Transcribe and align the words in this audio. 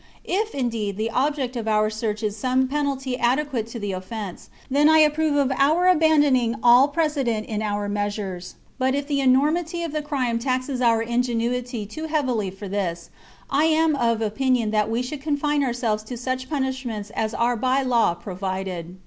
If, 0.25 0.55
indeed, 0.55 0.97
the 0.97 1.11
object 1.11 1.55
of 1.55 1.67
our 1.67 1.91
search 1.91 2.23
is 2.23 2.35
some 2.35 2.67
penalty 2.67 3.19
adequate 3.19 3.67
to 3.67 3.77
the 3.77 3.91
offence, 3.91 4.49
then 4.67 4.89
I 4.89 4.97
approve 4.97 5.35
of 5.35 5.51
our 5.57 5.87
abandoning 5.87 6.55
all 6.63 6.87
pre 6.87 7.05
cedent 7.05 7.45
in 7.45 7.61
our 7.61 7.87
measures; 7.87 8.55
but 8.79 8.95
if 8.95 9.05
the 9.05 9.19
enormity 9.21 9.83
of 9.83 9.91
the 9.91 10.01
crime 10.01 10.39
taxes 10.39 10.81
our 10.81 11.03
ingenuity 11.03 11.85
too 11.85 12.07
heavily 12.07 12.49
for 12.49 12.67
this, 12.67 13.11
I 13.47 13.65
am 13.65 13.95
of 13.95 14.23
opinion 14.23 14.71
that 14.71 14.89
we 14.89 15.03
should 15.03 15.21
confine 15.21 15.63
ourselves 15.63 16.01
to 16.05 16.17
such 16.17 16.45
THE 16.45 16.49
CONSPIRACY 16.49 16.49
OF 16.49 16.49
CATILINE. 16.83 17.03
45 17.03 17.11
punishments 17.11 17.11
as 17.11 17.35
are 17.39 17.55
by 17.55 17.83
law 17.83 18.15
provided. 18.15 18.97